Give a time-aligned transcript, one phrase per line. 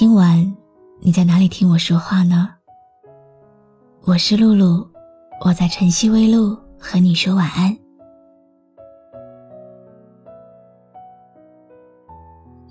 [0.00, 0.50] 今晚
[0.98, 2.48] 你在哪里听我说话呢？
[4.04, 4.88] 我是露露，
[5.44, 7.76] 我在晨曦微露和你说晚安。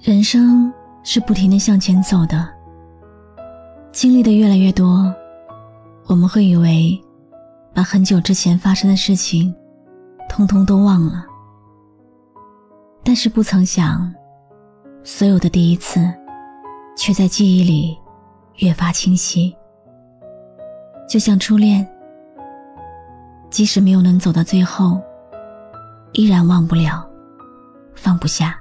[0.02, 2.50] 人生是不停的向前走的，
[3.91, 5.14] 经历的越来越多，
[6.08, 7.00] 我们会以为
[7.76, 9.54] 把很久之前发生的事情
[10.27, 11.27] 通通都忘了，
[13.04, 14.12] 但是不曾想，
[15.04, 16.12] 所有的第一次。
[16.99, 17.98] 却在记忆里
[18.58, 19.55] 越发清晰，
[21.07, 21.87] 就像初恋，
[23.49, 24.99] 即使没有能走到最后，
[26.12, 27.09] 依然忘不了，
[27.96, 28.59] 放不下。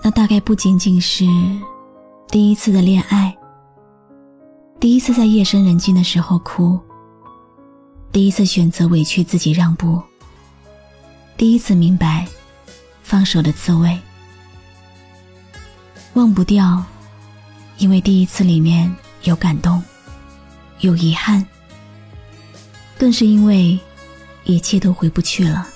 [0.00, 1.24] 那大概不仅仅是
[2.28, 3.36] 第一次的恋爱，
[4.78, 6.78] 第一次在夜深人静的时候哭，
[8.12, 10.00] 第一次选择委屈自己让步，
[11.36, 12.24] 第一次明白
[13.02, 13.98] 放手的滋味。
[16.18, 16.84] 忘不掉，
[17.76, 19.80] 因为第一次里面有感动，
[20.80, 21.46] 有遗憾，
[22.98, 23.78] 更是因为
[24.42, 25.68] 一切都回不去了。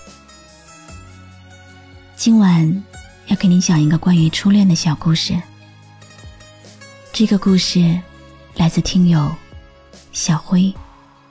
[2.16, 2.82] 今晚
[3.28, 5.40] 要给你讲一个关于初恋的小故事。
[7.12, 8.00] 这个故事
[8.56, 9.32] 来自听友
[10.10, 10.74] 小辉。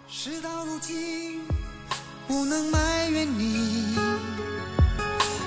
[0.08, 1.42] 事到如今，
[2.30, 3.94] 不能埋怨你，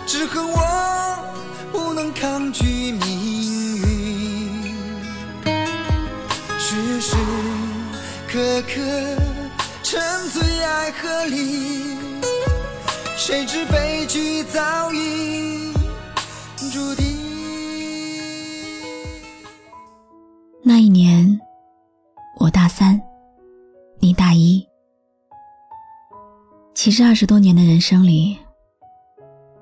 [0.07, 1.35] 只恨我
[1.73, 3.44] 不能抗拒你
[7.05, 7.19] 时时
[8.27, 8.81] 刻刻
[9.83, 10.01] 沉
[10.31, 11.99] 醉爱河里，
[13.15, 15.71] 谁知悲剧早已
[16.73, 17.05] 注定。
[20.63, 21.39] 那一年，
[22.41, 22.99] 我大三，
[23.99, 24.67] 你大一。
[26.75, 28.39] 其实二十多年的人生里，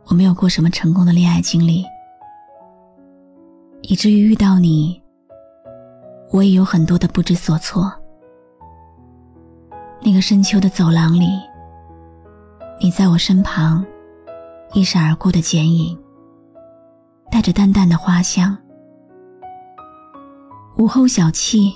[0.06, 1.84] 我没有过什么成功的恋爱经历，
[3.82, 5.01] 以至于遇到你。
[6.32, 7.92] 我也有很多的不知所措。
[10.00, 11.28] 那个深秋的走廊里，
[12.80, 13.84] 你在我身旁，
[14.72, 15.96] 一闪而过的剪影，
[17.30, 18.56] 带着淡淡的花香。
[20.78, 21.72] 午后小憩，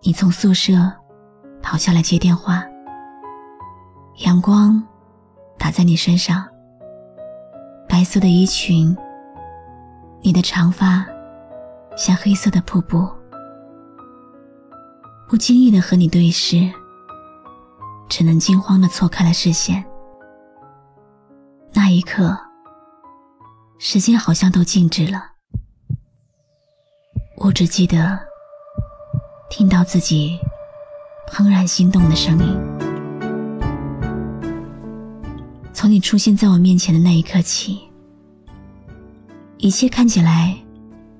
[0.00, 0.90] 你从宿舍
[1.62, 2.64] 跑下来接电话。
[4.24, 4.82] 阳光
[5.58, 6.44] 打在你身上，
[7.86, 8.96] 白色的衣裙，
[10.22, 11.06] 你的长发
[11.96, 13.06] 像黑色的瀑布。
[15.28, 16.72] 不经意的和你对视，
[18.08, 19.84] 只能惊慌的错开了视线。
[21.74, 22.34] 那一刻，
[23.78, 25.32] 时间好像都静止了。
[27.36, 28.18] 我只记得
[29.50, 30.38] 听到自己
[31.30, 32.58] 怦然心动的声音。
[35.74, 37.86] 从你出现在我面前的那一刻起，
[39.58, 40.56] 一切看起来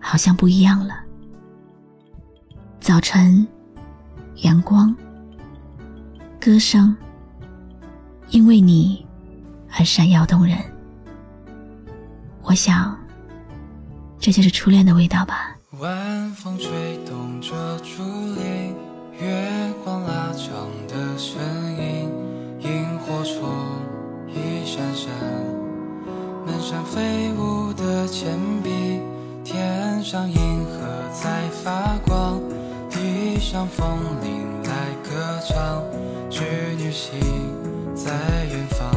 [0.01, 0.99] 好像不一样了。
[2.81, 3.47] 早晨。
[4.43, 4.95] 阳光，
[6.41, 6.97] 歌声，
[8.31, 9.05] 因为你
[9.77, 10.57] 而闪耀动人。
[12.43, 12.97] 我想，
[14.19, 15.57] 这就是初恋的味道吧。
[15.81, 17.51] 晚风吹动着
[17.81, 18.05] 竹
[18.37, 18.75] 林，
[19.21, 21.41] 月光拉长的身
[21.77, 22.09] 影，
[22.61, 23.43] 萤火虫
[24.29, 25.11] 一闪闪，
[26.47, 29.01] 门上飞舞的钱币，
[29.43, 30.81] 天上银河
[31.13, 32.08] 在发光。
[33.51, 35.83] 像风铃来歌唱，
[36.29, 36.43] 织
[36.77, 37.19] 女星
[37.97, 38.95] 在远方，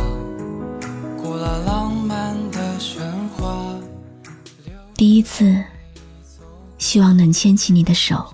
[1.15, 3.73] 古老浪漫的神话。
[4.93, 5.63] 第一次，
[6.77, 8.25] 希望能牵起你的手，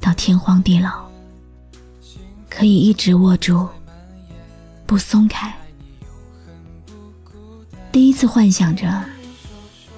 [0.00, 1.08] 到天荒地老，
[2.50, 3.68] 可以一直握住，
[4.84, 5.54] 不松开。
[7.92, 9.00] 第一次幻想着，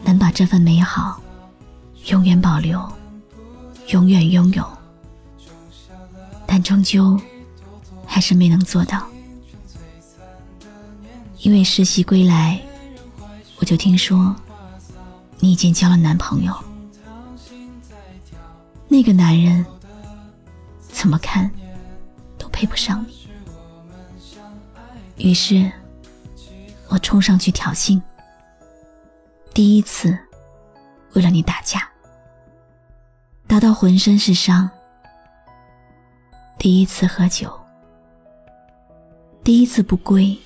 [0.05, 1.19] 能把这份美好
[2.09, 2.79] 永远保留。
[3.91, 4.76] 永远拥有，
[6.47, 7.21] 但终究
[8.07, 9.07] 还是没能做到。
[11.39, 12.61] 因为实习归来，
[13.59, 14.35] 我就听说
[15.39, 16.55] 你已经交了男朋友。
[18.89, 19.65] 那个男人
[20.81, 21.51] 怎么看
[22.39, 23.29] 都配不上你。
[25.17, 25.71] 于是，
[26.89, 28.01] 我冲上去挑衅。
[29.53, 30.17] 第一次，
[31.15, 31.89] 为了你打架。
[33.47, 34.69] 打到浑身是伤。
[36.59, 37.53] 第一次喝酒，
[39.45, 40.37] 第一次不归，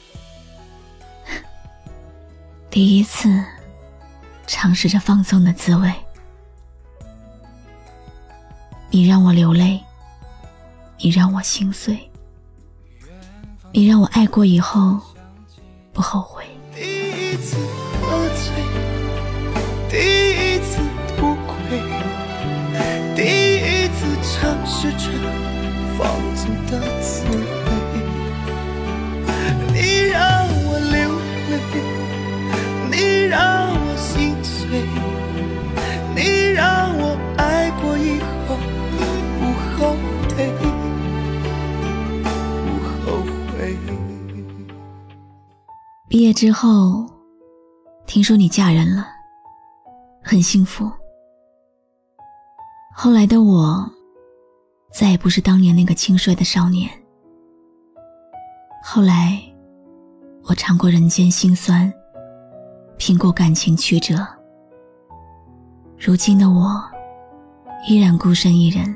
[2.69, 3.43] 第一次
[4.47, 5.91] 尝试着放纵的滋味。
[8.91, 9.81] 你让我流泪，
[10.99, 12.11] 你让我心碎，
[13.73, 15.01] 你让我爱过以后
[15.93, 16.45] 不后悔。
[16.75, 17.57] 第一次
[18.03, 18.53] 喝醉，
[19.89, 20.83] 第一次
[21.17, 21.81] 不归，
[23.15, 23.23] 第
[23.57, 24.93] 一次尝试
[46.09, 47.09] 毕业之后，
[48.05, 49.07] 听说你嫁人了，
[50.23, 50.91] 很幸福。
[52.93, 53.89] 后来的我，
[54.93, 56.91] 再也不是当年那个轻率的少年。
[58.83, 59.41] 后来，
[60.43, 61.91] 我尝过人间辛酸，
[62.99, 64.27] 品过感情曲折。
[65.97, 66.83] 如今的我，
[67.89, 68.95] 依然孤身一人，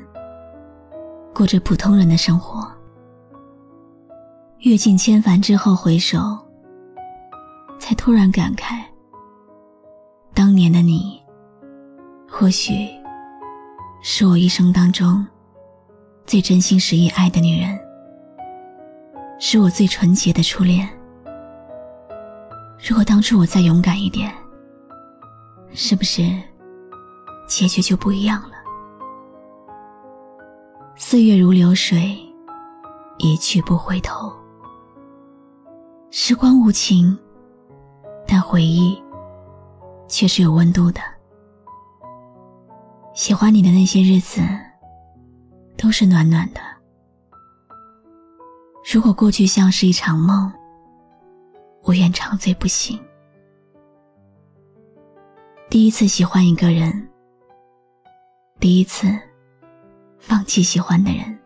[1.35, 2.65] 过着普通人的生活。
[4.59, 6.17] 阅尽千帆之后回首，
[7.77, 8.81] 才突然感慨，
[10.33, 11.21] 当年的你，
[12.25, 12.87] 或许
[14.01, 15.27] 是我一生当中
[16.25, 17.77] 最真心实意爱的女人，
[19.37, 20.87] 是我最纯洁的初恋。
[22.87, 24.33] 如果当初我再勇敢一点，
[25.73, 26.23] 是不是
[27.45, 28.54] 结局就不一样了？
[30.97, 32.17] 岁月如流水，
[33.17, 34.31] 一去不回头。
[36.09, 37.17] 时光无情，
[38.25, 38.97] 但回忆
[40.07, 41.01] 却是有温度的。
[43.13, 44.41] 喜欢你的那些日子，
[45.77, 46.61] 都是暖暖的。
[48.89, 50.49] 如果过去像是一场梦，
[51.83, 52.97] 我愿长醉不醒。
[55.69, 57.05] 第一次喜欢一个人，
[58.61, 59.07] 第一次
[60.27, 61.37] 放弃喜欢的人，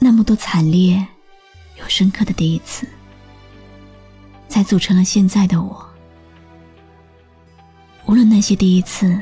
[0.00, 1.06] 那么多惨烈
[1.78, 2.86] 又深刻的第一次，
[4.48, 5.88] 才组成了现在的我。
[8.06, 9.16] 无论那些第一次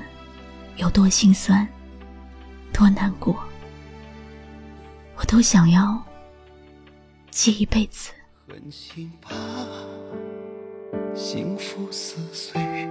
[0.76, 1.66] 有多心酸、
[2.72, 3.36] 多难过，
[5.16, 6.02] 我都想要
[7.31, 8.12] 记一辈子。
[8.48, 9.31] 狠心把
[11.14, 12.88] 幸福撕碎，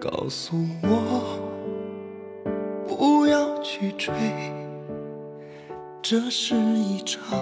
[0.00, 1.47] 告诉我
[2.98, 4.12] 不要去追，
[6.02, 7.38] 这是一场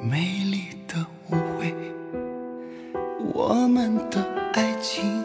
[0.00, 1.74] 美丽的误会。
[3.34, 5.24] 我们的爱情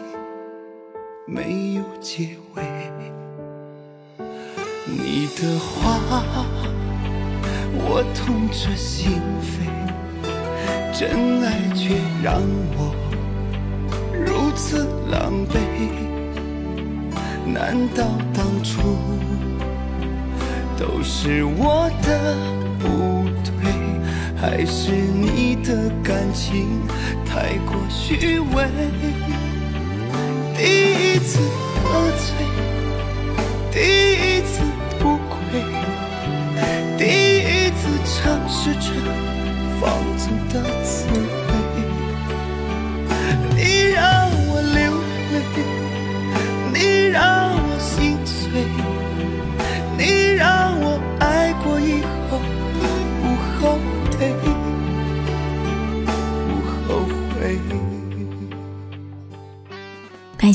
[1.28, 2.64] 没有结尾，
[4.84, 6.44] 你的话。
[7.72, 9.62] 我痛彻心扉，
[10.92, 12.40] 真爱却让
[12.76, 12.94] 我
[14.12, 16.19] 如此狼狈。
[17.46, 18.96] 难道当初
[20.78, 22.36] 都是我的
[22.78, 23.52] 不对，
[24.36, 26.80] 还是你的感情
[27.24, 28.68] 太过虚伪？
[30.56, 30.62] 第
[31.14, 31.38] 一次
[31.82, 32.26] 喝醉，
[33.70, 33.78] 第
[34.14, 34.62] 一次
[34.98, 35.38] 不归，
[36.96, 37.04] 第
[37.40, 38.92] 一次尝试着
[39.80, 39.90] 放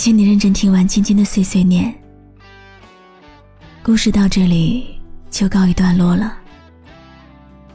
[0.06, 1.92] 谢你认真听完今天的碎碎念。
[3.82, 6.38] 故事到这里就告一段落了。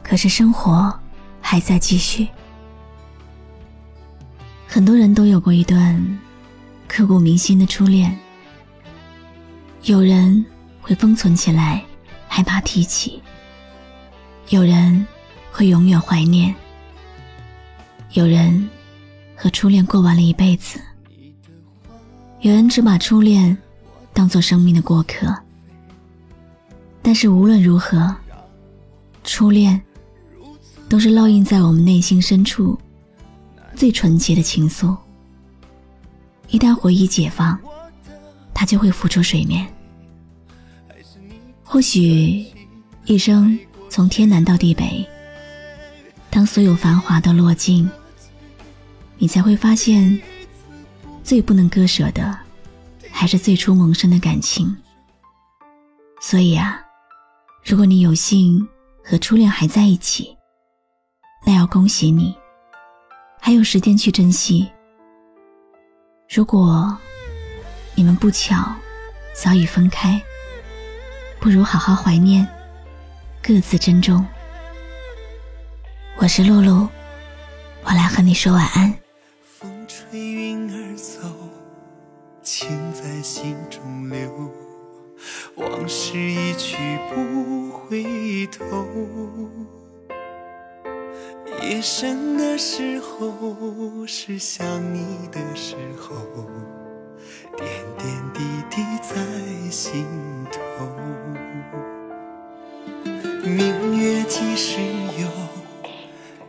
[0.01, 0.97] 可是生活
[1.41, 2.25] 还在继续。
[4.65, 6.01] 很多人都有过一段
[6.87, 8.17] 刻骨铭心的初恋，
[9.83, 10.45] 有人
[10.79, 11.83] 会封存起来，
[12.29, 13.21] 害怕提起；
[14.47, 15.05] 有人
[15.51, 16.53] 会永远怀念；
[18.13, 18.69] 有人
[19.35, 20.79] 和初恋过完了一辈子。
[22.41, 23.55] 有人只把初恋
[24.13, 25.31] 当做生命的过客，
[26.99, 28.15] 但是无论如何，
[29.23, 29.79] 初恋
[30.89, 32.75] 都是烙印在我们内心深处
[33.75, 34.97] 最纯洁的情愫。
[36.49, 37.55] 一旦回忆解放，
[38.55, 39.67] 它就会浮出水面。
[41.63, 42.43] 或许
[43.05, 43.57] 一生
[43.87, 45.07] 从天南到地北，
[46.31, 47.87] 当所有繁华都落尽，
[49.19, 50.19] 你才会发现。
[51.31, 52.37] 最不能割舍的，
[53.09, 54.75] 还是最初萌生的感情。
[56.19, 56.83] 所以啊，
[57.63, 58.67] 如果你有幸
[59.01, 60.37] 和初恋还在一起，
[61.45, 62.35] 那要恭喜你，
[63.39, 64.69] 还有时间去珍惜。
[66.29, 66.97] 如果
[67.95, 68.69] 你们不巧
[69.33, 70.21] 早已分开，
[71.39, 72.45] 不如好好怀念，
[73.41, 74.21] 各自珍重。
[76.17, 76.89] 我是露露，
[77.85, 79.00] 我来和你说晚安。
[91.61, 96.15] 夜深的时候，是想你的时候，
[97.55, 99.15] 点点滴滴在
[99.69, 100.05] 心
[100.51, 100.59] 头。
[103.43, 104.79] 明月几时
[105.19, 105.27] 有？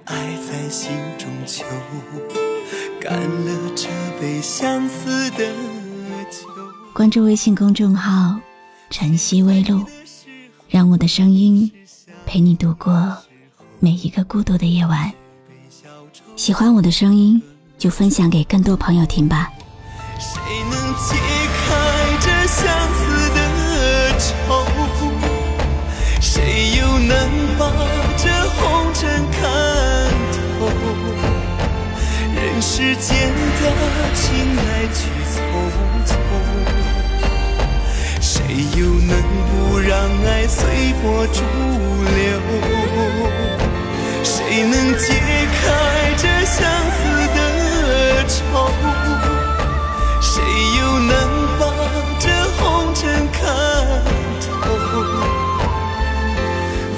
[0.04, 1.64] 爱在心中求，
[3.00, 3.88] 干了这
[4.20, 5.46] 杯相思的
[6.30, 6.48] 酒。
[6.92, 8.38] 关注微信公众号
[8.90, 9.84] “晨曦微露”，
[10.68, 11.70] 让我的声音
[12.26, 13.16] 陪你度过
[13.78, 15.12] 每一个孤独的夜晚。
[16.36, 17.40] 喜欢我的声音，
[17.78, 19.50] 就分享给更多朋友听吧。
[20.18, 21.14] 谁能解
[21.56, 23.38] 开这相思的
[24.18, 24.64] 愁？
[26.20, 27.12] 谁又能
[27.58, 27.70] 把
[28.16, 29.40] 这红尘看
[30.58, 30.60] 透？
[32.34, 33.62] 人世间的
[34.14, 35.00] 情来去
[41.02, 41.42] 随波逐
[42.14, 42.38] 流？
[44.22, 45.04] 谁能解
[45.50, 47.00] 开这相思
[47.34, 47.38] 的
[48.28, 48.40] 愁？
[50.20, 50.40] 谁
[50.78, 51.10] 又能
[51.58, 51.60] 把
[52.20, 52.24] 这
[52.56, 53.42] 红尘看
[54.40, 54.46] 透？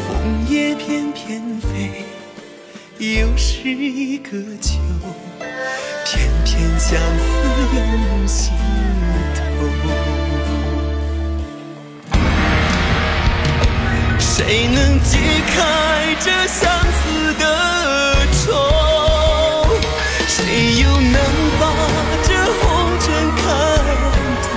[0.06, 0.08] 枫
[0.50, 2.04] 叶翩翩飞，
[2.98, 4.78] 又是一个秋，
[6.04, 7.24] 偏偏相思
[7.74, 8.52] 涌心
[9.34, 10.03] 头。
[14.36, 15.56] 谁能解开
[16.18, 17.44] 这相思的
[18.32, 18.50] 愁？
[20.26, 20.34] 谁
[20.82, 21.16] 又能
[21.60, 21.62] 把
[22.24, 22.62] 这红
[22.98, 23.42] 尘看
[24.42, 24.50] 透？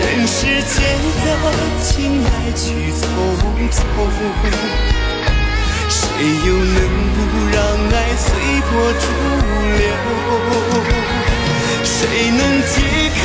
[0.00, 0.78] 人世间
[1.24, 1.26] 的
[1.82, 2.62] 情来去
[2.92, 3.02] 匆
[3.68, 3.76] 匆，
[5.88, 5.98] 谁
[6.46, 6.78] 又能
[7.14, 7.18] 不
[7.50, 7.56] 让
[7.90, 8.26] 爱随
[8.70, 9.04] 波逐
[9.76, 9.90] 流？
[11.82, 11.90] 谁
[12.30, 12.74] 能解
[13.10, 13.20] 开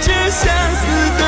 [0.00, 0.40] 这相
[0.76, 0.82] 思
[1.18, 1.20] 的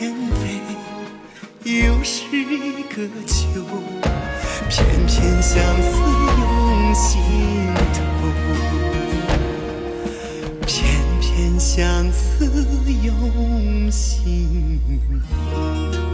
[0.00, 0.56] 天飞，
[1.62, 3.44] 又是一个秋，
[4.70, 5.98] 片片相思
[6.38, 7.20] 涌心
[7.92, 8.00] 头，
[10.66, 10.72] 片
[11.20, 12.46] 片相思
[13.02, 14.80] 涌心
[15.52, 16.09] 头。